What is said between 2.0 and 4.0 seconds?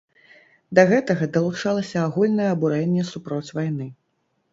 агульнае абурэнне супроць вайны.